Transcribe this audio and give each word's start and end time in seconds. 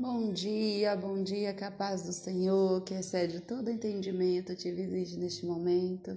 Bom 0.00 0.32
dia, 0.32 0.94
bom 0.94 1.24
dia, 1.24 1.52
que 1.52 1.64
a 1.64 1.72
paz 1.72 2.02
do 2.02 2.12
Senhor, 2.12 2.82
que 2.82 2.94
excede 2.94 3.40
todo 3.40 3.68
entendimento, 3.68 4.54
te 4.54 4.70
visite 4.70 5.16
neste 5.16 5.44
momento. 5.44 6.16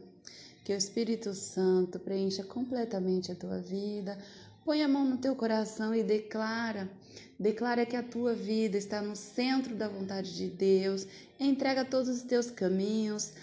Que 0.64 0.72
o 0.72 0.78
Espírito 0.78 1.34
Santo 1.34 2.00
preencha 2.00 2.44
completamente 2.44 3.32
a 3.32 3.36
tua 3.36 3.60
vida. 3.60 4.20
Põe 4.64 4.84
a 4.84 4.88
mão 4.88 5.04
no 5.04 5.18
teu 5.18 5.36
coração 5.36 5.96
e 5.96 6.04
declara. 6.04 6.92
Declara 7.40 7.84
que 7.84 7.96
a 7.96 8.04
tua 8.04 8.36
vida 8.36 8.78
está 8.78 9.02
no 9.02 9.16
centro 9.16 9.74
da 9.74 9.88
vontade 9.88 10.38
de 10.38 10.48
Deus. 10.48 11.08
Entrega 11.40 11.84
todos 11.84 12.08
os 12.08 12.22
teus 12.22 12.52
caminhos, 12.52 13.34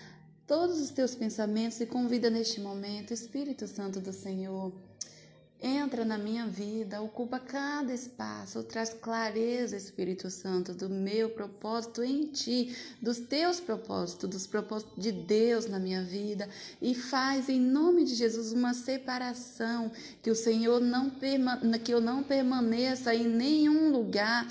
todos 0.46 0.80
os 0.80 0.90
teus 0.92 1.16
pensamentos 1.16 1.80
e 1.80 1.86
convida 1.86 2.30
neste 2.30 2.60
momento, 2.60 3.12
Espírito 3.12 3.66
Santo 3.66 3.98
do 3.98 4.12
Senhor 4.12 4.72
Entra 5.60 6.04
na 6.04 6.16
minha 6.16 6.46
vida, 6.46 7.02
ocupa 7.02 7.40
cada 7.40 7.92
espaço, 7.92 8.62
traz 8.62 8.90
clareza, 8.90 9.76
Espírito 9.76 10.30
Santo, 10.30 10.72
do 10.72 10.88
meu 10.88 11.30
propósito 11.30 12.00
em 12.00 12.26
ti, 12.26 12.76
dos 13.02 13.18
teus 13.18 13.58
propósitos, 13.58 14.30
dos 14.30 14.46
propósitos 14.46 15.02
de 15.02 15.10
Deus 15.10 15.66
na 15.66 15.80
minha 15.80 16.04
vida 16.04 16.48
e 16.80 16.94
faz 16.94 17.48
em 17.48 17.60
nome 17.60 18.04
de 18.04 18.14
Jesus 18.14 18.52
uma 18.52 18.72
separação, 18.72 19.90
que 20.22 20.30
o 20.30 20.34
Senhor 20.34 20.80
não 20.80 21.10
que 21.10 21.92
eu 21.92 22.00
não 22.00 22.22
permaneça 22.22 23.12
em 23.12 23.26
nenhum 23.26 23.90
lugar 23.90 24.46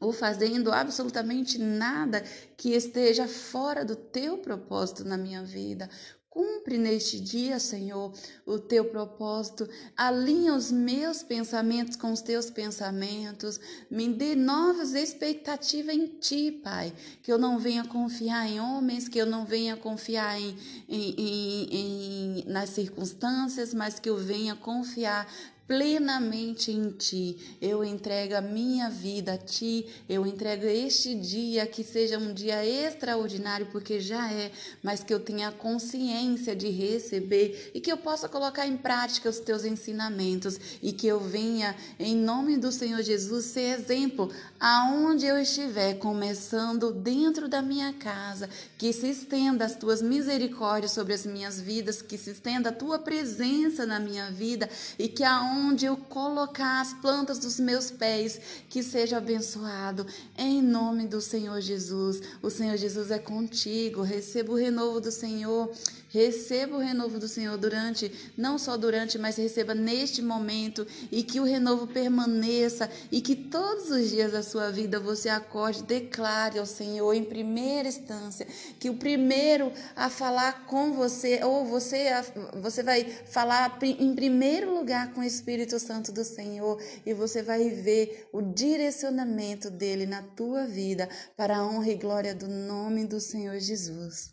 ou 0.00 0.14
fazendo 0.14 0.72
absolutamente 0.72 1.58
nada 1.58 2.22
que 2.56 2.70
esteja 2.70 3.28
fora 3.28 3.84
do 3.84 3.96
teu 3.96 4.38
propósito 4.38 5.04
na 5.04 5.18
minha 5.18 5.42
vida. 5.42 5.90
Cumpre 6.36 6.76
neste 6.76 7.18
dia, 7.18 7.58
Senhor, 7.58 8.12
o 8.44 8.58
teu 8.58 8.84
propósito. 8.84 9.66
Alinha 9.96 10.54
os 10.54 10.70
meus 10.70 11.22
pensamentos 11.22 11.96
com 11.96 12.12
os 12.12 12.20
teus 12.20 12.50
pensamentos. 12.50 13.58
Me 13.90 14.06
dê 14.12 14.36
novas 14.36 14.92
expectativas 14.92 15.94
em 15.94 16.06
ti, 16.06 16.52
Pai. 16.62 16.92
Que 17.22 17.32
eu 17.32 17.38
não 17.38 17.58
venha 17.58 17.86
confiar 17.86 18.46
em 18.46 18.60
homens, 18.60 19.08
que 19.08 19.18
eu 19.18 19.24
não 19.24 19.46
venha 19.46 19.78
confiar 19.78 20.38
em, 20.38 20.54
em, 20.86 21.14
em, 21.16 21.68
em 21.72 22.44
nas 22.44 22.68
circunstâncias, 22.68 23.72
mas 23.72 23.98
que 23.98 24.10
eu 24.10 24.18
venha 24.18 24.54
confiar 24.54 25.26
plenamente 25.66 26.70
em 26.70 26.90
ti. 26.90 27.56
Eu 27.60 27.84
entrego 27.84 28.36
a 28.36 28.40
minha 28.40 28.88
vida 28.88 29.34
a 29.34 29.38
ti, 29.38 29.86
eu 30.08 30.24
entrego 30.24 30.64
este 30.64 31.14
dia 31.14 31.66
que 31.66 31.82
seja 31.82 32.18
um 32.18 32.32
dia 32.32 32.64
extraordinário, 32.64 33.66
porque 33.66 34.00
já 34.00 34.30
é, 34.32 34.52
mas 34.82 35.02
que 35.02 35.12
eu 35.12 35.20
tenha 35.20 35.50
consciência 35.50 36.54
de 36.54 36.68
receber 36.68 37.72
e 37.74 37.80
que 37.80 37.90
eu 37.90 37.96
possa 37.96 38.28
colocar 38.28 38.66
em 38.66 38.76
prática 38.76 39.28
os 39.28 39.40
teus 39.40 39.64
ensinamentos 39.64 40.58
e 40.82 40.92
que 40.92 41.06
eu 41.06 41.18
venha, 41.18 41.74
em 41.98 42.16
nome 42.16 42.56
do 42.56 42.70
Senhor 42.70 43.02
Jesus, 43.02 43.46
ser 43.46 43.78
exemplo 43.78 44.30
aonde 44.60 45.26
eu 45.26 45.38
estiver, 45.38 45.94
começando 45.94 46.92
dentro 46.92 47.48
da 47.48 47.60
minha 47.60 47.92
casa, 47.92 48.48
que 48.78 48.92
se 48.92 49.08
estenda 49.08 49.64
as 49.64 49.74
tuas 49.74 50.00
misericórdias 50.00 50.92
sobre 50.92 51.12
as 51.12 51.26
minhas 51.26 51.60
vidas, 51.60 52.00
que 52.00 52.16
se 52.16 52.30
estenda 52.30 52.68
a 52.68 52.72
tua 52.72 52.98
presença 52.98 53.84
na 53.84 53.98
minha 53.98 54.30
vida 54.30 54.68
e 54.98 55.08
que 55.08 55.24
aonde 55.24 55.55
onde 55.56 55.86
eu 55.86 55.96
colocar 55.96 56.80
as 56.80 56.92
plantas 56.94 57.38
dos 57.38 57.58
meus 57.58 57.90
pés, 57.90 58.40
que 58.68 58.82
seja 58.82 59.18
abençoado 59.18 60.06
em 60.36 60.60
nome 60.60 61.06
do 61.06 61.20
Senhor 61.20 61.60
Jesus. 61.60 62.20
O 62.42 62.50
Senhor 62.50 62.76
Jesus 62.76 63.10
é 63.10 63.18
contigo. 63.18 64.02
Receba 64.02 64.52
o 64.52 64.56
renovo 64.56 65.00
do 65.00 65.10
Senhor. 65.10 65.70
Receba 66.16 66.78
o 66.78 66.80
renovo 66.80 67.18
do 67.18 67.28
Senhor 67.28 67.58
durante, 67.58 68.10
não 68.38 68.56
só 68.56 68.74
durante, 68.74 69.18
mas 69.18 69.36
receba 69.36 69.74
neste 69.74 70.22
momento. 70.22 70.86
E 71.12 71.22
que 71.22 71.38
o 71.38 71.44
renovo 71.44 71.86
permaneça. 71.86 72.88
E 73.12 73.20
que 73.20 73.36
todos 73.36 73.90
os 73.90 74.08
dias 74.08 74.32
da 74.32 74.42
sua 74.42 74.70
vida 74.70 74.98
você 74.98 75.28
acorde, 75.28 75.82
declare 75.82 76.58
ao 76.58 76.64
Senhor 76.64 77.12
em 77.12 77.22
primeira 77.22 77.86
instância 77.86 78.46
que 78.80 78.88
o 78.88 78.96
primeiro 78.96 79.70
a 79.94 80.08
falar 80.08 80.64
com 80.64 80.94
você 80.94 81.44
ou 81.44 81.66
você 81.66 82.06
você 82.62 82.82
vai 82.82 83.04
falar 83.04 83.78
em 83.82 84.14
primeiro 84.14 84.72
lugar 84.72 85.12
com 85.12 85.20
o 85.20 85.24
Espírito 85.24 85.78
Santo 85.78 86.12
do 86.12 86.24
Senhor. 86.24 86.82
E 87.04 87.12
você 87.12 87.42
vai 87.42 87.68
ver 87.68 88.26
o 88.32 88.40
direcionamento 88.40 89.68
dele 89.70 90.06
na 90.06 90.22
tua 90.22 90.66
vida 90.66 91.10
para 91.36 91.58
a 91.58 91.66
honra 91.66 91.90
e 91.90 91.96
glória 91.96 92.34
do 92.34 92.48
nome 92.48 93.04
do 93.04 93.20
Senhor 93.20 93.58
Jesus. 93.58 94.30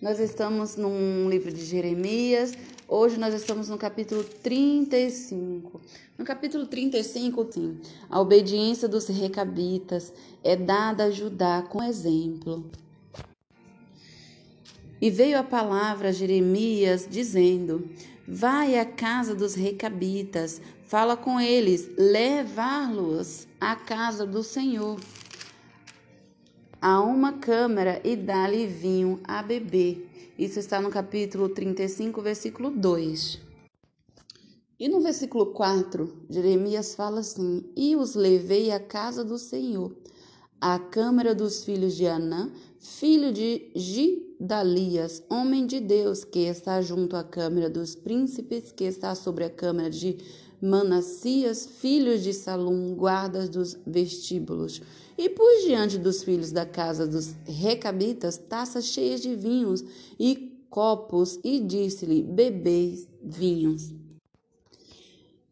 Nós 0.00 0.20
estamos 0.20 0.76
num 0.76 1.28
livro 1.28 1.52
de 1.52 1.64
Jeremias. 1.64 2.52
Hoje 2.86 3.18
nós 3.18 3.34
estamos 3.34 3.68
no 3.68 3.76
capítulo 3.76 4.22
35. 4.22 5.80
No 6.16 6.24
capítulo 6.24 6.66
35, 6.66 7.48
sim, 7.52 7.80
a 8.08 8.20
obediência 8.20 8.86
dos 8.86 9.08
recabitas 9.08 10.12
é 10.44 10.54
dada 10.54 11.06
a 11.06 11.10
Judá 11.10 11.62
com 11.68 11.82
exemplo. 11.82 12.70
E 15.00 15.10
veio 15.10 15.36
a 15.36 15.42
palavra 15.42 16.10
a 16.10 16.12
Jeremias 16.12 17.08
dizendo: 17.10 17.90
Vai 18.26 18.78
à 18.78 18.84
casa 18.84 19.34
dos 19.34 19.56
recabitas, 19.56 20.60
fala 20.86 21.16
com 21.16 21.40
eles, 21.40 21.90
levar-los 21.98 23.48
à 23.60 23.74
casa 23.74 24.24
do 24.24 24.44
Senhor 24.44 25.00
a 26.80 27.00
uma 27.00 27.32
câmara 27.32 28.00
e 28.04 28.14
dá-lhe 28.16 28.66
vinho 28.66 29.20
a 29.24 29.42
beber. 29.42 30.08
Isso 30.38 30.58
está 30.58 30.80
no 30.80 30.90
capítulo 30.90 31.48
35, 31.48 32.22
versículo 32.22 32.70
2. 32.70 33.40
E 34.78 34.88
no 34.88 35.00
versículo 35.00 35.46
4, 35.46 36.26
Jeremias 36.30 36.94
fala 36.94 37.20
assim: 37.20 37.64
E 37.76 37.96
os 37.96 38.14
levei 38.14 38.70
à 38.70 38.78
casa 38.78 39.24
do 39.24 39.36
Senhor, 39.36 39.92
à 40.60 40.78
câmara 40.78 41.34
dos 41.34 41.64
filhos 41.64 41.96
de 41.96 42.06
Anã, 42.06 42.52
filho 42.78 43.32
de 43.32 43.70
Gidalias, 44.40 45.22
homem 45.28 45.66
de 45.66 45.80
Deus, 45.80 46.22
que 46.22 46.40
está 46.40 46.80
junto 46.80 47.16
à 47.16 47.24
câmara 47.24 47.68
dos 47.68 47.96
príncipes, 47.96 48.70
que 48.70 48.84
está 48.84 49.14
sobre 49.14 49.44
a 49.44 49.50
câmara 49.50 49.90
de 49.90 50.16
Manassias, 50.62 51.66
filhos 51.66 52.22
de 52.22 52.32
Salum, 52.32 52.94
guardas 52.94 53.48
dos 53.48 53.76
vestíbulos. 53.84 54.80
E 55.16 55.28
pus 55.28 55.64
diante 55.64 55.98
dos 55.98 56.22
filhos 56.22 56.52
da 56.52 56.64
casa 56.64 57.06
dos 57.06 57.34
recabitas 57.44 58.38
taças 58.38 58.86
cheias 58.86 59.20
de 59.20 59.34
vinhos 59.34 59.84
e 60.18 60.64
copos, 60.70 61.40
e 61.42 61.58
disse-lhe: 61.58 62.22
Bebeis 62.22 63.08
vinhos. 63.20 63.92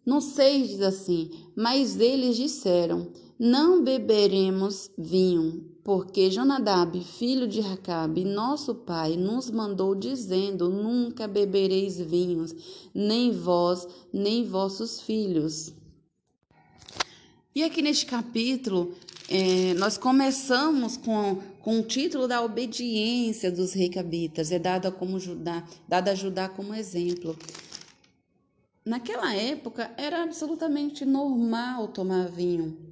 No 0.05 0.21
seis 0.21 0.69
diz 0.69 0.81
assim: 0.81 1.31
Mas 1.57 1.99
eles 1.99 2.37
disseram: 2.37 3.09
Não 3.37 3.83
beberemos 3.83 4.91
vinho, 4.97 5.76
porque 5.87 6.33
Jonadab, 6.33 7.01
filho 7.01 7.47
de 7.47 7.61
Racabe, 7.61 8.25
nosso 8.25 8.75
pai, 8.75 9.17
nos 9.17 9.49
mandou 9.49 9.95
dizendo: 9.95 10.69
Nunca 10.69 11.29
bebereis 11.29 11.97
vinhos, 11.97 12.53
nem 12.93 13.31
vós, 13.31 13.87
nem 14.13 14.45
vossos 14.45 15.01
filhos. 15.01 15.73
E 17.55 17.63
aqui 17.63 17.83
neste 17.83 18.05
capítulo, 18.05 18.97
é, 19.29 19.75
nós 19.75 19.97
começamos 19.97 20.97
com, 20.97 21.41
com 21.61 21.79
o 21.79 21.85
título 21.85 22.27
da 22.27 22.43
obediência 22.43 23.49
dos 23.53 23.73
recabitas, 23.73 24.51
é 24.51 24.59
dada 24.59 24.91
como 24.91 25.21
Judá, 25.21 25.65
dada 25.87 26.11
a 26.11 26.15
Judá 26.17 26.49
como 26.49 26.75
exemplo. 26.75 27.39
Naquela 28.85 29.33
época 29.37 29.89
era 29.97 30.25
absolutamente 30.25 31.05
normal 31.05 31.87
tomar 31.87 32.27
vinho. 32.29 32.86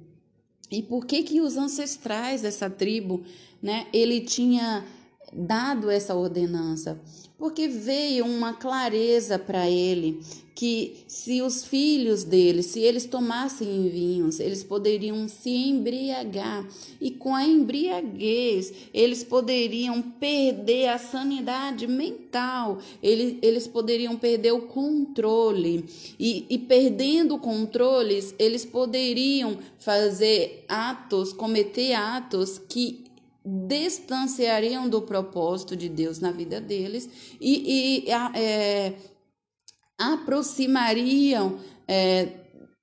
E 0.71 0.81
por 0.81 1.05
que 1.05 1.23
que 1.23 1.41
os 1.41 1.57
ancestrais 1.57 2.41
dessa 2.41 2.69
tribo, 2.69 3.23
né, 3.61 3.87
ele 3.93 4.21
tinha 4.21 4.85
dado 5.33 5.89
essa 5.89 6.15
ordenança? 6.15 6.99
Porque 7.37 7.67
veio 7.67 8.25
uma 8.25 8.53
clareza 8.53 9.37
para 9.37 9.69
ele 9.69 10.21
que 10.55 11.03
se 11.05 11.41
os 11.41 11.65
filhos 11.65 12.23
dele, 12.23 12.63
se 12.63 12.79
eles 12.79 13.05
tomassem 13.05 13.89
vinhos, 13.89 14.39
eles 14.39 14.63
poderiam 14.63 15.27
se 15.27 15.49
embriagar 15.49 16.65
e 17.01 17.11
com 17.11 17.35
a 17.35 17.45
embriaguez 17.45 18.73
eles 18.93 19.21
poderiam 19.21 20.01
perder 20.01 20.87
a 20.87 20.97
sanidade 20.97 21.85
mental, 21.87 22.79
eles, 23.03 23.35
eles 23.41 23.67
poderiam 23.67 24.15
perder 24.15 24.53
o 24.53 24.61
controle 24.61 25.83
e, 26.17 26.45
e 26.49 26.57
perdendo 26.57 27.37
controles 27.37 28.33
eles 28.39 28.63
poderiam 28.63 29.57
fazer 29.77 30.63
atos, 30.69 31.33
cometer 31.33 31.93
atos 31.93 32.57
que 32.57 33.04
distanciariam 33.45 34.89
do 34.89 35.03
propósito 35.03 35.75
de 35.75 35.87
Deus 35.87 36.19
na 36.19 36.31
vida 36.31 36.59
deles 36.59 37.07
e, 37.39 38.05
e 38.07 38.11
é, 38.11 38.95
aproximariam 39.97 41.59
é, 41.87 42.29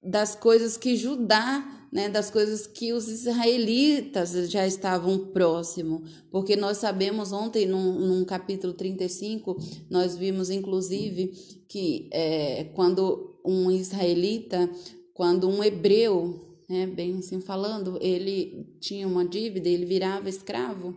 das 0.01 0.37
coisas 0.37 0.77
que 0.77 0.97
Judá, 0.97 1.89
né, 1.93 2.09
das 2.09 2.31
coisas 2.31 2.67
que 2.67 2.93
os 2.93 3.09
israelitas 3.09 4.51
já 4.51 4.67
estavam 4.67 5.19
próximo, 5.27 6.05
porque 6.31 6.55
nós 6.55 6.79
sabemos 6.79 7.33
ontem, 7.33 7.67
num, 7.67 7.99
num 7.99 8.25
capítulo 8.25 8.73
35, 8.73 9.57
nós 9.91 10.17
vimos 10.17 10.49
inclusive 10.49 11.29
que 11.69 12.09
é, 12.13 12.65
quando 12.75 13.39
um 13.45 13.71
israelita, 13.71 14.71
quando 15.13 15.49
um 15.49 15.63
hebreu 15.63 16.52
né, 16.73 16.87
bem 16.87 17.19
assim 17.19 17.39
falando, 17.39 17.99
ele 18.01 18.67
tinha 18.81 19.07
uma 19.07 19.27
dívida, 19.27 19.69
ele 19.69 19.85
virava 19.85 20.29
escravo. 20.29 20.97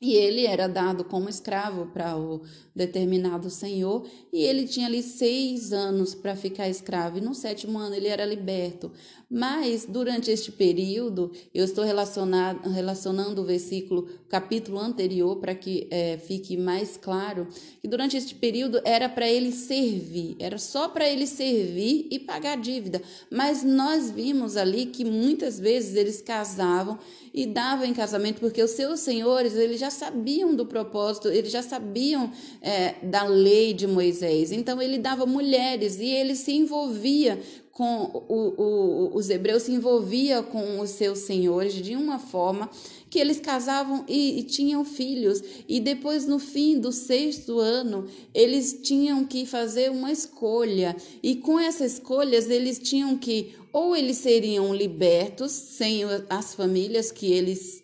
E 0.00 0.14
ele 0.14 0.46
era 0.46 0.68
dado 0.68 1.02
como 1.02 1.28
escravo 1.28 1.86
para 1.86 2.16
o 2.16 2.42
determinado 2.72 3.50
senhor, 3.50 4.06
e 4.32 4.44
ele 4.44 4.64
tinha 4.64 4.86
ali 4.86 5.02
seis 5.02 5.72
anos 5.72 6.14
para 6.14 6.36
ficar 6.36 6.68
escravo, 6.68 7.18
e 7.18 7.20
no 7.20 7.34
sétimo 7.34 7.76
ano 7.78 7.96
ele 7.96 8.06
era 8.06 8.24
liberto. 8.24 8.92
Mas 9.28 9.84
durante 9.84 10.30
este 10.30 10.52
período, 10.52 11.32
eu 11.52 11.64
estou 11.64 11.84
relacionando 11.84 13.42
o 13.42 13.44
versículo, 13.44 14.08
capítulo 14.28 14.78
anterior, 14.78 15.36
para 15.40 15.54
que 15.54 15.88
é, 15.90 16.16
fique 16.16 16.56
mais 16.56 16.96
claro, 16.96 17.48
que 17.80 17.88
durante 17.88 18.16
este 18.16 18.36
período 18.36 18.80
era 18.84 19.08
para 19.08 19.28
ele 19.28 19.50
servir, 19.50 20.36
era 20.38 20.58
só 20.58 20.88
para 20.88 21.08
ele 21.08 21.26
servir 21.26 22.06
e 22.10 22.20
pagar 22.20 22.56
dívida. 22.56 23.02
Mas 23.30 23.64
nós 23.64 24.10
vimos 24.12 24.56
ali 24.56 24.86
que 24.86 25.04
muitas 25.04 25.58
vezes 25.58 25.96
eles 25.96 26.22
casavam 26.22 26.98
e 27.38 27.46
davam 27.46 27.84
em 27.84 27.94
casamento, 27.94 28.40
porque 28.40 28.60
os 28.60 28.72
seus 28.72 28.98
senhores 28.98 29.54
eles 29.54 29.78
já 29.78 29.90
sabiam 29.90 30.56
do 30.56 30.66
propósito, 30.66 31.28
eles 31.28 31.52
já 31.52 31.62
sabiam 31.62 32.32
é, 32.60 32.96
da 33.00 33.22
lei 33.22 33.72
de 33.72 33.86
Moisés. 33.86 34.50
Então 34.50 34.82
ele 34.82 34.98
dava 34.98 35.24
mulheres 35.24 36.00
e 36.00 36.06
ele 36.06 36.34
se 36.34 36.50
envolvia 36.50 37.40
com 37.70 38.10
o, 38.28 38.54
o, 38.60 39.16
os 39.16 39.30
hebreus 39.30 39.62
se 39.62 39.70
envolvia 39.70 40.42
com 40.42 40.80
os 40.80 40.90
seus 40.90 41.20
senhores 41.20 41.74
de 41.74 41.94
uma 41.94 42.18
forma 42.18 42.68
que 43.10 43.18
eles 43.18 43.40
casavam 43.40 44.04
e, 44.08 44.38
e, 44.38 44.42
tinham 44.42 44.84
filhos. 44.84 45.42
E 45.68 45.80
depois 45.80 46.26
no 46.26 46.38
fim 46.38 46.78
do 46.78 46.92
sexto 46.92 47.58
ano 47.58 48.06
eles 48.34 48.80
tinham 48.82 49.24
que 49.24 49.46
fazer 49.46 49.90
uma 49.90 50.12
escolha. 50.12 50.96
E 51.22 51.36
com 51.36 51.58
essas 51.58 51.94
escolhas 51.94 52.48
eles 52.48 52.78
tinham 52.78 53.16
que 53.16 53.54
ou 53.72 53.94
eles 53.94 54.18
seriam 54.18 54.74
libertos 54.74 55.52
sem 55.52 56.02
as 56.28 56.54
famílias 56.54 57.10
que 57.10 57.32
eles 57.32 57.82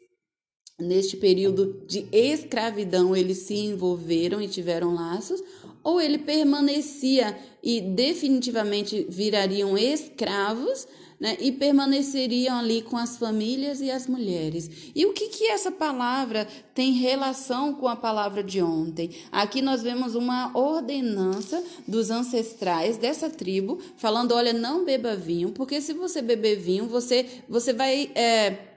neste 0.79 1.17
período 1.17 1.85
de 1.87 2.05
escravidão 2.11 3.15
eles 3.15 3.39
se 3.39 3.55
envolveram 3.55 4.43
e 4.43 4.49
tiveram 4.49 4.93
laços 4.93 5.41
ou 5.85 6.01
ele 6.01 6.19
permanecia 6.19 7.39
e 7.63 7.81
definitivamente 7.81 9.07
virariam 9.09 9.79
escravos 9.79 10.89
né, 11.25 11.39
e 11.41 11.51
permaneceriam 11.51 12.59
ali 12.59 12.83
com 12.83 12.99
as 12.99 13.17
famílias 13.17 13.81
e 13.81 13.91
as 13.91 14.07
mulheres. 14.07 14.93
E 14.95 15.07
o 15.07 15.15
que, 15.15 15.29
que 15.29 15.47
essa 15.47 15.73
palavra 15.73 16.47
tem 16.75 16.93
relação 16.93 17.73
com 17.73 17.89
a 17.89 17.97
palavra 17.97 18.45
de 18.45 18.61
ontem? 18.61 19.09
Aqui 19.33 19.63
nós 19.63 19.83
vemos 19.83 20.15
uma 20.15 20.55
ordenança 20.55 21.65
dos 21.89 22.11
ancestrais 22.11 22.99
dessa 22.99 23.31
tribo, 23.31 23.79
falando: 23.97 24.35
olha, 24.35 24.53
não 24.53 24.85
beba 24.85 25.17
vinho, 25.17 25.51
porque 25.53 25.81
se 25.81 25.95
você 25.95 26.21
beber 26.21 26.57
vinho, 26.57 26.87
você, 26.87 27.27
você 27.49 27.73
vai. 27.73 28.11
É, 28.15 28.75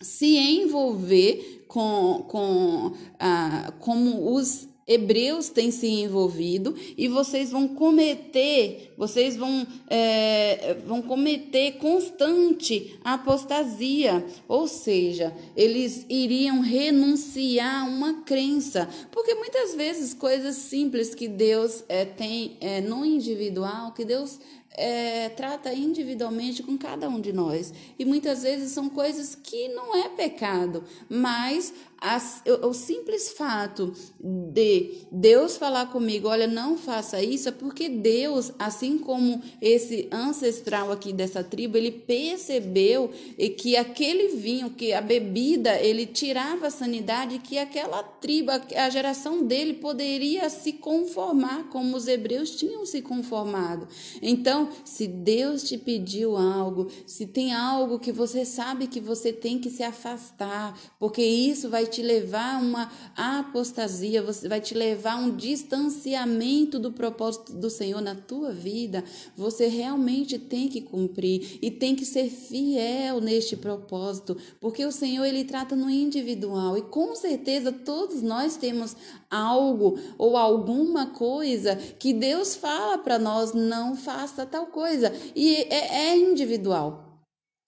se 0.00 0.36
envolver 0.36 1.64
com, 1.68 2.26
com 2.28 2.92
ah, 3.18 3.72
como 3.78 4.34
os 4.34 4.68
hebreus 4.86 5.48
têm 5.48 5.70
se 5.70 5.86
envolvido 5.86 6.74
e 6.96 7.08
vocês 7.08 7.50
vão 7.50 7.68
cometer, 7.68 8.92
vocês 8.96 9.36
vão, 9.36 9.66
é, 9.88 10.76
vão 10.86 11.00
cometer 11.00 11.72
constante 11.72 12.98
apostasia, 13.02 14.24
ou 14.46 14.68
seja, 14.68 15.34
eles 15.56 16.04
iriam 16.08 16.60
renunciar 16.60 17.82
a 17.82 17.88
uma 17.88 18.22
crença, 18.22 18.88
porque 19.10 19.34
muitas 19.34 19.74
vezes 19.74 20.14
coisas 20.14 20.56
simples 20.56 21.14
que 21.14 21.28
Deus 21.28 21.84
é, 21.88 22.04
tem 22.04 22.56
é, 22.60 22.80
no 22.80 23.04
individual, 23.04 23.92
que 23.92 24.04
Deus 24.04 24.38
é, 24.76 25.28
trata 25.30 25.72
individualmente 25.72 26.62
com 26.62 26.76
cada 26.76 27.08
um 27.08 27.20
de 27.20 27.32
nós. 27.32 27.72
E 27.98 28.04
muitas 28.04 28.42
vezes 28.42 28.72
são 28.72 28.88
coisas 28.88 29.34
que 29.34 29.68
não 29.68 29.96
é 29.96 30.08
pecado, 30.08 30.84
mas 31.08 31.72
as, 32.04 32.42
o, 32.46 32.68
o, 32.68 32.74
simples 32.74 33.30
fato 33.30 33.94
de 34.20 35.06
Deus 35.10 35.56
falar 35.56 35.86
comigo, 35.86 36.28
olha, 36.28 36.46
não 36.46 36.76
faça 36.76 37.22
isso, 37.22 37.48
é 37.48 37.52
porque 37.52 37.88
Deus, 37.88 38.52
assim 38.58 38.98
como 38.98 39.42
esse 39.58 40.06
ancestral 40.12 40.92
aqui 40.92 41.14
dessa 41.14 41.42
tribo, 41.42 41.78
ele 41.78 41.90
percebeu 41.90 43.10
que 43.56 43.74
aquele 43.74 44.36
vinho, 44.36 44.68
que 44.68 44.92
a 44.92 45.00
bebida, 45.00 45.80
ele 45.80 46.04
tirava 46.04 46.66
a 46.66 46.70
sanidade, 46.70 47.38
que 47.38 47.56
aquela 47.56 48.02
tribo, 48.02 48.50
a 48.50 48.90
geração 48.90 49.42
dele 49.42 49.72
poderia 49.72 50.50
se 50.50 50.74
conformar 50.74 51.70
como 51.70 51.96
os 51.96 52.06
hebreus 52.06 52.50
tinham 52.50 52.84
se 52.84 53.00
conformado. 53.00 53.88
Então, 54.20 54.68
se 54.84 55.06
Deus 55.06 55.62
te 55.62 55.78
pediu 55.78 56.36
algo, 56.36 56.88
se 57.06 57.26
tem 57.26 57.54
algo 57.54 57.98
que 57.98 58.12
você 58.12 58.44
sabe 58.44 58.88
que 58.88 59.00
você 59.00 59.32
tem 59.32 59.58
que 59.58 59.70
se 59.70 59.82
afastar, 59.82 60.78
porque 60.98 61.22
isso 61.22 61.70
vai 61.70 61.86
te 61.93 61.93
levar 62.02 62.56
a 62.56 62.58
uma 62.58 62.92
apostasia, 63.16 64.22
vai 64.48 64.60
te 64.60 64.74
levar 64.74 65.14
a 65.14 65.16
um 65.16 65.36
distanciamento 65.36 66.78
do 66.78 66.92
propósito 66.92 67.52
do 67.52 67.70
Senhor 67.70 68.00
na 68.00 68.14
tua 68.14 68.52
vida. 68.52 69.04
Você 69.36 69.66
realmente 69.66 70.38
tem 70.38 70.68
que 70.68 70.80
cumprir 70.80 71.58
e 71.60 71.70
tem 71.70 71.94
que 71.94 72.04
ser 72.04 72.28
fiel 72.28 73.20
neste 73.20 73.56
propósito, 73.56 74.36
porque 74.60 74.84
o 74.84 74.92
Senhor 74.92 75.24
ele 75.24 75.44
trata 75.44 75.74
no 75.74 75.90
individual 75.90 76.76
e 76.76 76.82
com 76.82 77.14
certeza 77.14 77.72
todos 77.72 78.22
nós 78.22 78.56
temos 78.56 78.96
algo 79.30 79.98
ou 80.18 80.36
alguma 80.36 81.06
coisa 81.06 81.76
que 81.76 82.12
Deus 82.12 82.54
fala 82.54 82.98
para 82.98 83.18
nós 83.18 83.52
não 83.52 83.96
faça 83.96 84.46
tal 84.46 84.66
coisa 84.66 85.12
e 85.34 85.56
é, 85.70 86.10
é 86.10 86.16
individual. 86.16 87.13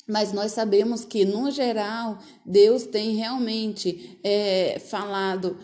Mas 0.06 0.32
nós 0.32 0.52
sabemos 0.52 1.04
que, 1.04 1.24
no 1.24 1.50
geral, 1.50 2.18
Deus 2.44 2.84
tem 2.84 3.16
realmente 3.16 4.18
é, 4.22 4.78
falado 4.78 5.56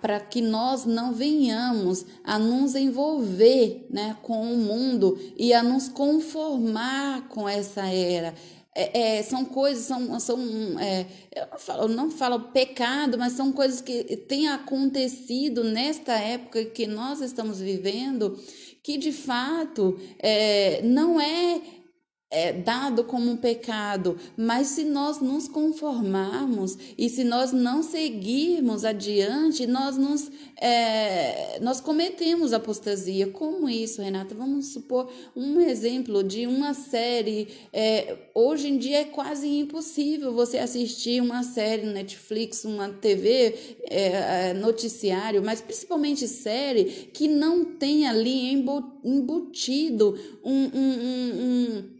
para 0.00 0.18
que 0.18 0.40
nós 0.40 0.84
não 0.84 1.12
venhamos 1.12 2.06
a 2.24 2.38
nos 2.38 2.74
envolver 2.74 3.86
né, 3.90 4.16
com 4.22 4.52
o 4.52 4.56
mundo 4.56 5.18
e 5.36 5.52
a 5.52 5.62
nos 5.62 5.88
conformar 5.88 7.28
com 7.28 7.48
essa 7.48 7.86
era. 7.86 8.34
É, 8.74 9.18
é, 9.18 9.22
são 9.24 9.44
coisas, 9.44 9.84
são, 9.84 10.20
são 10.20 10.38
é, 10.78 11.06
eu, 11.34 11.46
não 11.50 11.58
falo, 11.58 11.82
eu 11.82 11.88
não 11.88 12.10
falo 12.10 12.40
pecado, 12.52 13.18
mas 13.18 13.32
são 13.32 13.50
coisas 13.52 13.80
que 13.80 14.16
têm 14.16 14.48
acontecido 14.48 15.64
nesta 15.64 16.12
época 16.12 16.64
que 16.64 16.86
nós 16.86 17.20
estamos 17.20 17.60
vivendo, 17.60 18.38
que 18.82 18.96
de 18.96 19.12
fato 19.12 19.98
é, 20.18 20.80
não 20.82 21.20
é 21.20 21.60
é, 22.30 22.52
dado 22.52 23.04
como 23.04 23.30
um 23.30 23.36
pecado, 23.36 24.18
mas 24.36 24.68
se 24.68 24.84
nós 24.84 25.20
nos 25.20 25.48
conformarmos 25.48 26.76
e 26.96 27.08
se 27.08 27.24
nós 27.24 27.52
não 27.52 27.82
seguirmos 27.82 28.84
adiante, 28.84 29.66
nós 29.66 29.96
nos 29.96 30.30
é, 30.60 31.58
nós 31.60 31.80
cometemos 31.80 32.52
apostasia. 32.52 33.28
Como 33.28 33.68
isso, 33.68 34.02
Renata? 34.02 34.34
Vamos 34.34 34.66
supor 34.66 35.10
um 35.34 35.60
exemplo 35.60 36.22
de 36.22 36.46
uma 36.46 36.74
série. 36.74 37.48
É, 37.72 38.16
hoje 38.34 38.68
em 38.68 38.76
dia 38.76 38.98
é 38.98 39.04
quase 39.04 39.48
impossível 39.48 40.32
você 40.32 40.58
assistir 40.58 41.22
uma 41.22 41.42
série 41.42 41.86
Netflix, 41.86 42.64
uma 42.64 42.90
TV, 42.90 43.54
é, 43.84 44.50
é, 44.50 44.54
noticiário, 44.54 45.42
mas 45.42 45.60
principalmente 45.60 46.28
série 46.28 47.08
que 47.12 47.26
não 47.26 47.64
tem 47.64 48.06
ali 48.06 48.52
embutido 48.52 50.18
um, 50.44 50.64
um, 50.64 50.92
um, 51.00 51.84
um 51.84 51.97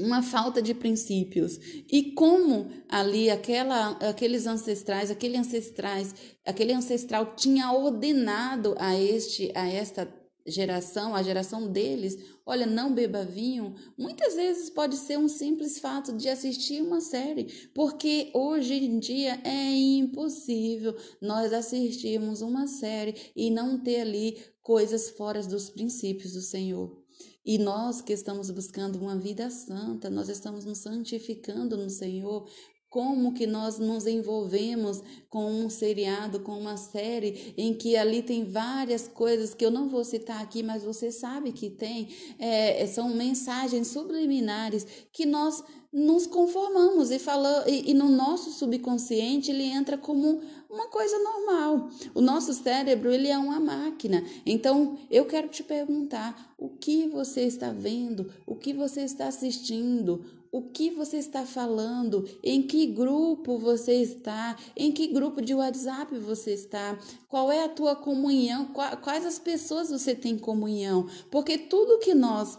uma 0.00 0.22
falta 0.22 0.60
de 0.60 0.74
princípios. 0.74 1.58
E 1.90 2.12
como 2.12 2.70
ali 2.88 3.30
aquela, 3.30 3.90
aqueles 4.08 4.46
ancestrais, 4.46 5.10
aquele 5.10 5.36
ancestrais, 5.36 6.14
aquele 6.44 6.72
ancestral 6.72 7.34
tinha 7.36 7.72
ordenado 7.72 8.74
a 8.78 8.98
este 8.98 9.52
a 9.54 9.68
esta 9.68 10.08
geração, 10.46 11.14
a 11.14 11.22
geração 11.22 11.70
deles, 11.70 12.18
olha, 12.44 12.66
não 12.66 12.94
beba 12.94 13.24
vinho, 13.24 13.74
muitas 13.96 14.34
vezes 14.34 14.70
pode 14.70 14.96
ser 14.96 15.18
um 15.18 15.28
simples 15.28 15.78
fato 15.78 16.12
de 16.12 16.28
assistir 16.28 16.82
uma 16.82 17.00
série, 17.00 17.68
porque 17.74 18.30
hoje 18.34 18.74
em 18.74 18.98
dia 18.98 19.40
é 19.44 19.70
impossível 19.72 20.96
nós 21.20 21.52
assistirmos 21.52 22.42
uma 22.42 22.66
série 22.66 23.14
e 23.36 23.50
não 23.50 23.78
ter 23.78 24.00
ali 24.00 24.38
coisas 24.62 25.10
fora 25.10 25.42
dos 25.42 25.70
princípios 25.70 26.32
do 26.32 26.40
Senhor. 26.40 26.99
E 27.44 27.58
nós 27.58 28.00
que 28.00 28.12
estamos 28.12 28.50
buscando 28.50 28.98
uma 28.98 29.16
vida 29.16 29.50
santa, 29.50 30.10
nós 30.10 30.28
estamos 30.28 30.64
nos 30.64 30.78
santificando 30.78 31.76
no 31.76 31.88
Senhor, 31.88 32.46
como 32.90 33.32
que 33.32 33.46
nós 33.46 33.78
nos 33.78 34.04
envolvemos 34.04 35.00
com 35.28 35.48
um 35.48 35.70
seriado, 35.70 36.40
com 36.40 36.58
uma 36.58 36.76
série 36.76 37.54
em 37.56 37.72
que 37.72 37.96
ali 37.96 38.20
tem 38.20 38.44
várias 38.44 39.06
coisas 39.06 39.54
que 39.54 39.64
eu 39.64 39.70
não 39.70 39.88
vou 39.88 40.04
citar 40.04 40.42
aqui, 40.42 40.60
mas 40.60 40.82
você 40.82 41.12
sabe 41.12 41.52
que 41.52 41.70
tem, 41.70 42.08
é, 42.36 42.84
são 42.88 43.14
mensagens 43.14 43.86
subliminares 43.88 44.84
que 45.12 45.24
nós 45.24 45.62
nos 45.92 46.26
conformamos 46.26 47.10
e 47.10 47.18
falamos 47.18 47.66
e, 47.66 47.90
e, 47.90 47.94
no 47.94 48.08
nosso 48.08 48.50
subconsciente 48.52 49.50
ele 49.50 49.64
entra 49.64 49.98
como 49.98 50.40
uma 50.68 50.86
coisa 50.86 51.18
normal. 51.18 51.88
O 52.14 52.20
nosso 52.20 52.54
cérebro, 52.54 53.10
ele 53.10 53.28
é 53.28 53.36
uma 53.36 53.58
máquina. 53.58 54.24
Então, 54.46 54.96
eu 55.10 55.24
quero 55.24 55.48
te 55.48 55.64
perguntar, 55.64 56.54
o 56.56 56.68
que 56.68 57.08
você 57.08 57.42
está 57.42 57.72
vendo? 57.72 58.32
O 58.46 58.54
que 58.54 58.72
você 58.72 59.02
está 59.02 59.26
assistindo? 59.26 60.24
o 60.52 60.62
que 60.62 60.90
você 60.90 61.18
está 61.18 61.46
falando, 61.46 62.28
em 62.42 62.62
que 62.62 62.86
grupo 62.86 63.56
você 63.56 64.02
está, 64.02 64.56
em 64.76 64.90
que 64.90 65.06
grupo 65.06 65.40
de 65.40 65.54
WhatsApp 65.54 66.18
você 66.18 66.54
está, 66.54 66.98
qual 67.28 67.52
é 67.52 67.64
a 67.64 67.68
tua 67.68 67.94
comunhão, 67.94 68.72
quais 69.00 69.24
as 69.24 69.38
pessoas 69.38 69.90
você 69.90 70.12
tem 70.12 70.36
comunhão, 70.36 71.06
porque 71.30 71.56
tudo 71.56 72.00
que 72.00 72.14
nós 72.14 72.58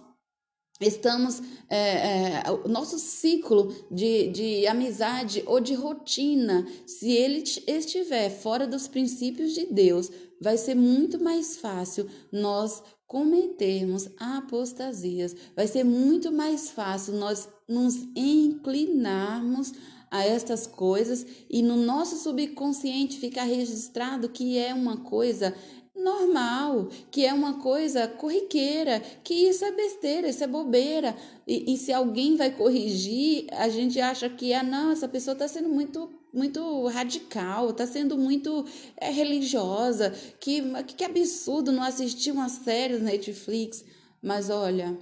estamos 0.82 1.42
é, 1.70 2.48
é, 2.48 2.52
o 2.52 2.68
nosso 2.68 2.98
ciclo 2.98 3.74
de, 3.90 4.28
de 4.30 4.68
amizade 4.68 5.44
ou 5.46 5.60
de 5.60 5.74
rotina, 5.74 6.68
se 6.86 7.12
ele 7.12 7.44
estiver 7.68 8.30
fora 8.30 8.68
dos 8.68 8.88
princípios 8.88 9.54
de 9.54 9.68
Deus, 9.68 10.12
vai 10.42 10.58
ser 10.58 10.76
muito 10.76 11.24
mais 11.24 11.58
fácil 11.58 12.10
nós 12.32 12.82
cometermos 13.06 14.10
apostasias, 14.18 15.36
vai 15.56 15.68
ser 15.68 15.84
muito 15.84 16.32
mais 16.32 16.72
fácil 16.72 17.14
nós 17.16 17.48
nos 17.68 17.96
inclinarmos 18.16 19.74
a 20.10 20.26
estas 20.26 20.68
coisas 20.68 21.26
e 21.50 21.62
no 21.62 21.78
nosso 21.78 22.18
subconsciente 22.18 23.18
ficar 23.18 23.44
registrado 23.44 24.28
que 24.30 24.58
é 24.58 24.74
uma 24.74 24.98
coisa 24.98 25.56
normal, 26.03 26.89
que 27.10 27.25
é 27.25 27.34
uma 27.34 27.60
coisa 27.60 28.08
corriqueira, 28.08 29.00
que 29.24 29.34
isso 29.34 29.63
é 29.65 29.72
besteira, 29.72 30.29
isso 30.29 30.43
é 30.43 30.48
bobeira. 30.48 31.15
E, 31.48 31.74
e 31.74 31.77
se 31.77 31.93
alguém 31.93 32.36
vai 32.36 32.51
corrigir, 32.51 33.48
a 33.51 33.70
gente 33.70 34.00
acha 34.00 34.29
que, 34.29 34.53
ah, 34.53 34.63
não, 34.63 34.91
essa 34.91 35.08
pessoa 35.08 35.34
está 35.34 35.48
sendo 35.48 35.70
muito 35.70 36.10
muito 36.34 36.88
radical, 36.88 37.72
está 37.72 37.86
sendo 37.86 38.17
muito 38.17 38.65
é, 38.96 39.10
religiosa, 39.12 40.12
que, 40.39 40.62
que 40.96 41.03
absurdo 41.03 41.74
não 41.74 41.84
assistir 41.84 42.31
uma 42.31 42.48
série 42.48 42.98
no 42.98 43.03
Netflix. 43.03 43.84
Mas 44.22 44.50
olha, 44.50 44.98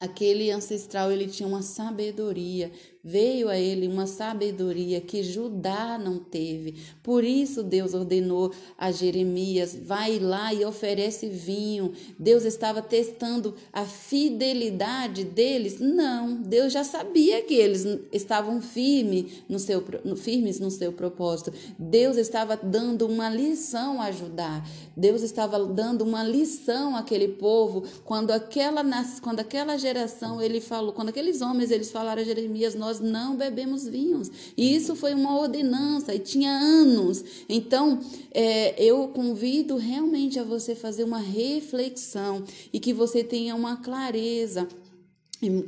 aquele 0.00 0.50
ancestral 0.50 1.12
ele 1.12 1.28
tinha 1.28 1.46
uma 1.46 1.62
sabedoria 1.62 2.72
Veio 3.04 3.48
a 3.48 3.58
ele 3.58 3.88
uma 3.88 4.06
sabedoria 4.06 5.00
que 5.00 5.24
Judá 5.24 5.98
não 5.98 6.20
teve. 6.20 6.76
Por 7.02 7.24
isso 7.24 7.60
Deus 7.64 7.94
ordenou 7.94 8.52
a 8.78 8.92
Jeremias: 8.92 9.74
vai 9.74 10.20
lá 10.20 10.54
e 10.54 10.64
oferece 10.64 11.28
vinho. 11.28 11.92
Deus 12.16 12.44
estava 12.44 12.80
testando 12.80 13.56
a 13.72 13.84
fidelidade 13.84 15.24
deles? 15.24 15.80
Não, 15.80 16.34
Deus 16.42 16.72
já 16.72 16.84
sabia 16.84 17.42
que 17.42 17.54
eles 17.54 17.84
estavam 18.12 18.62
firmes 18.62 19.42
no 19.48 19.58
seu, 19.58 19.82
firmes 20.16 20.60
no 20.60 20.70
seu 20.70 20.92
propósito. 20.92 21.52
Deus 21.76 22.16
estava 22.16 22.56
dando 22.56 23.08
uma 23.08 23.28
lição 23.28 24.00
a 24.00 24.12
Judá. 24.12 24.64
Deus 24.96 25.22
estava 25.22 25.58
dando 25.66 26.02
uma 26.02 26.22
lição 26.22 26.94
àquele 26.94 27.28
povo 27.28 27.82
quando 28.04 28.30
aquela, 28.30 28.84
quando 29.20 29.40
aquela 29.40 29.76
geração 29.76 30.40
ele 30.40 30.60
falou, 30.60 30.92
quando 30.92 31.08
aqueles 31.08 31.40
homens 31.40 31.72
eles 31.72 31.90
falaram 31.90 32.22
a 32.22 32.24
Jeremias: 32.24 32.76
nós 32.76 32.91
nós 32.92 33.00
não 33.00 33.36
bebemos 33.36 33.86
vinhos. 33.86 34.30
E 34.56 34.74
isso 34.74 34.94
foi 34.94 35.14
uma 35.14 35.38
ordenança 35.38 36.14
e 36.14 36.18
tinha 36.18 36.50
anos. 36.50 37.24
Então, 37.48 38.00
é, 38.32 38.74
eu 38.82 39.08
convido 39.08 39.76
realmente 39.76 40.38
a 40.38 40.44
você 40.44 40.74
fazer 40.74 41.04
uma 41.04 41.18
reflexão 41.18 42.44
e 42.72 42.78
que 42.78 42.92
você 42.92 43.24
tenha 43.24 43.54
uma 43.54 43.76
clareza 43.76 44.68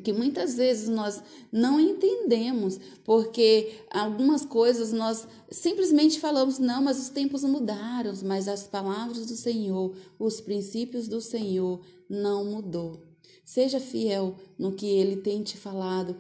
que 0.05 0.13
muitas 0.13 0.55
vezes 0.55 0.89
nós 0.89 1.21
não 1.51 1.81
entendemos, 1.81 2.79
porque 3.03 3.73
algumas 3.91 4.45
coisas 4.45 4.93
nós 4.93 5.27
simplesmente 5.51 6.21
falamos, 6.21 6.61
não, 6.61 6.81
mas 6.81 6.97
os 6.97 7.09
tempos 7.09 7.43
mudaram, 7.43 8.13
mas 8.23 8.47
as 8.47 8.69
palavras 8.69 9.27
do 9.27 9.35
Senhor, 9.35 9.93
os 10.17 10.41
princípios 10.41 11.09
do 11.09 11.21
Senhor 11.21 11.81
não 12.09 12.45
mudou. 12.45 13.03
Seja 13.45 13.81
fiel 13.81 14.37
no 14.57 14.73
que 14.73 14.87
ele 14.87 15.17
tem 15.17 15.43
te 15.43 15.57
falado 15.57 16.17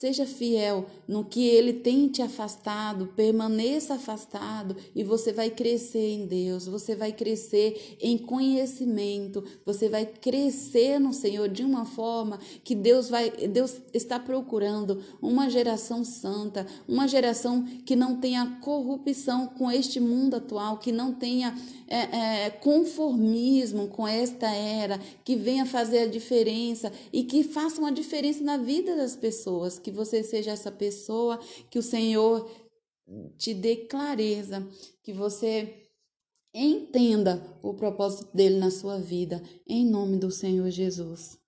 Seja 0.00 0.24
fiel 0.24 0.86
no 1.08 1.24
que 1.24 1.44
ele 1.44 1.72
tem 1.72 2.06
te 2.06 2.22
afastado, 2.22 3.08
permaneça 3.16 3.94
afastado 3.94 4.76
e 4.94 5.02
você 5.02 5.32
vai 5.32 5.50
crescer 5.50 6.12
em 6.12 6.24
Deus, 6.24 6.68
você 6.68 6.94
vai 6.94 7.10
crescer 7.10 7.96
em 8.00 8.16
conhecimento, 8.16 9.42
você 9.66 9.88
vai 9.88 10.06
crescer 10.06 11.00
no 11.00 11.12
Senhor 11.12 11.48
de 11.48 11.64
uma 11.64 11.84
forma 11.84 12.38
que 12.62 12.76
Deus 12.76 13.08
vai, 13.08 13.28
Deus 13.48 13.80
está 13.92 14.20
procurando 14.20 15.02
uma 15.20 15.50
geração 15.50 16.04
santa, 16.04 16.64
uma 16.86 17.08
geração 17.08 17.64
que 17.84 17.96
não 17.96 18.20
tenha 18.20 18.60
corrupção 18.62 19.48
com 19.48 19.68
este 19.68 19.98
mundo 19.98 20.36
atual, 20.36 20.78
que 20.78 20.92
não 20.92 21.12
tenha 21.12 21.52
é, 21.88 22.44
é, 22.44 22.50
conformismo 22.50 23.88
com 23.88 24.06
esta 24.06 24.46
era, 24.46 25.00
que 25.24 25.34
venha 25.34 25.66
fazer 25.66 26.00
a 26.00 26.06
diferença 26.06 26.92
e 27.12 27.24
que 27.24 27.42
faça 27.42 27.80
uma 27.80 27.90
diferença 27.90 28.44
na 28.44 28.58
vida 28.58 28.94
das 28.94 29.16
pessoas, 29.16 29.78
que 29.88 29.96
você 29.96 30.22
seja 30.22 30.50
essa 30.50 30.70
pessoa, 30.70 31.40
que 31.70 31.78
o 31.78 31.82
Senhor 31.82 32.50
te 33.38 33.54
dê 33.54 33.76
clareza, 33.76 34.68
que 35.02 35.14
você 35.14 35.88
entenda 36.52 37.42
o 37.62 37.72
propósito 37.72 38.36
dele 38.36 38.58
na 38.58 38.70
sua 38.70 38.98
vida, 38.98 39.42
em 39.66 39.86
nome 39.86 40.18
do 40.18 40.30
Senhor 40.30 40.68
Jesus. 40.70 41.38